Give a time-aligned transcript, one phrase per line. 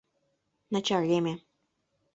[0.71, 1.33] Начареме.